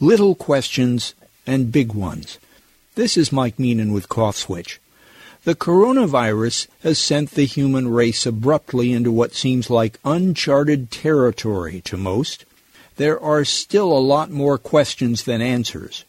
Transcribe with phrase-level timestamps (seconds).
[0.00, 1.14] little questions
[1.46, 2.38] and big ones.
[2.94, 4.80] This is Mike Meenan with Cough Switch.
[5.44, 11.98] The coronavirus has sent the human race abruptly into what seems like uncharted territory to
[11.98, 12.46] most.
[12.96, 16.04] There are still a lot more questions than answers.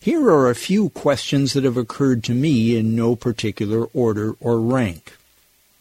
[0.00, 4.60] Here are a few questions that have occurred to me in no particular order or
[4.60, 5.16] rank.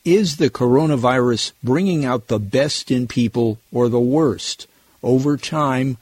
[0.06, 4.68] Is the coronavirus bringing out the best in people or the worst?
[5.02, 5.98] Over time,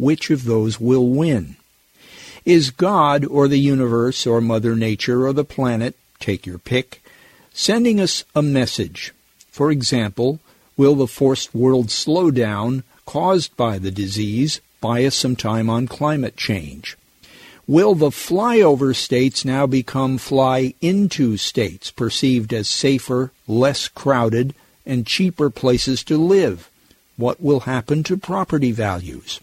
[0.00, 1.56] which of those will win?
[2.44, 7.02] Is God or the universe or Mother Nature or the planet, take your pick,
[7.52, 9.12] sending us a message?
[9.50, 10.40] For example,
[10.76, 16.36] will the forced world slowdown caused by the disease buy us some time on climate
[16.36, 16.96] change?
[17.66, 24.54] Will the flyover states now become fly into states, perceived as safer, less crowded,
[24.86, 26.70] and cheaper places to live?
[27.16, 29.40] What will happen to property values?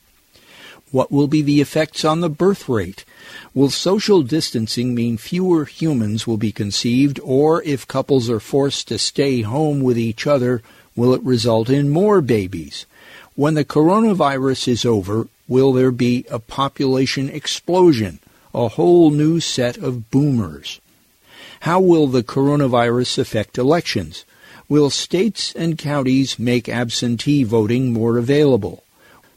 [0.92, 3.04] What will be the effects on the birth rate?
[3.54, 8.98] Will social distancing mean fewer humans will be conceived, or if couples are forced to
[8.98, 10.62] stay home with each other,
[10.96, 12.86] will it result in more babies?
[13.36, 18.20] When the coronavirus is over, will there be a population explosion,
[18.54, 20.80] a whole new set of boomers?
[21.62, 24.24] How will the coronavirus affect elections?
[24.70, 28.84] Will states and counties make absentee voting more available?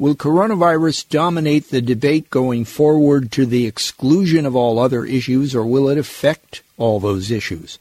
[0.00, 5.66] Will coronavirus dominate the debate going forward to the exclusion of all other issues, or
[5.66, 7.78] will it affect all those issues?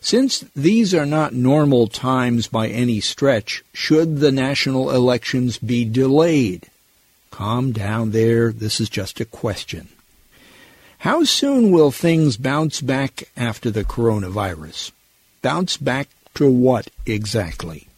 [0.00, 6.70] Since these are not normal times by any stretch, should the national elections be delayed?
[7.32, 9.88] Calm down there, this is just a question.
[10.98, 14.92] How soon will things bounce back after the coronavirus?
[15.42, 17.88] Bounce back to what exactly?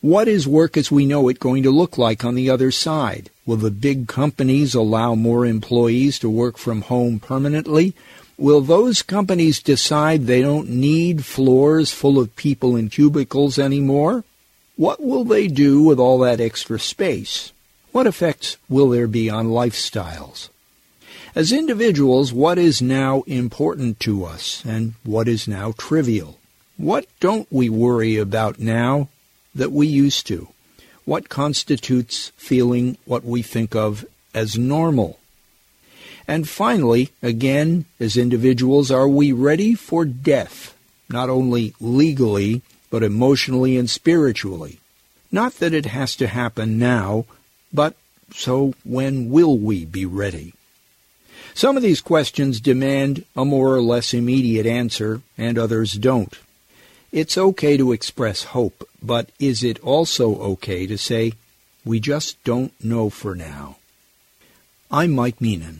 [0.00, 3.28] What is work as we know it going to look like on the other side?
[3.44, 7.94] Will the big companies allow more employees to work from home permanently?
[8.38, 14.24] Will those companies decide they don't need floors full of people in cubicles anymore?
[14.76, 17.52] What will they do with all that extra space?
[17.92, 20.48] What effects will there be on lifestyles?
[21.34, 26.38] As individuals, what is now important to us and what is now trivial?
[26.78, 29.10] What don't we worry about now
[29.54, 30.48] that we used to?
[31.04, 35.18] What constitutes feeling what we think of as normal?
[36.28, 40.76] And finally, again, as individuals, are we ready for death,
[41.08, 44.78] not only legally, but emotionally and spiritually?
[45.32, 47.24] Not that it has to happen now,
[47.72, 47.96] but
[48.32, 50.54] so when will we be ready?
[51.54, 56.38] Some of these questions demand a more or less immediate answer, and others don't.
[57.12, 61.32] It's okay to express hope, but is it also okay to say,
[61.84, 63.78] we just don't know for now?
[64.92, 65.78] I'm Mike Meenan.